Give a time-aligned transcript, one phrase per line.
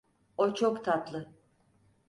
[0.37, 1.31] O çok tatlı.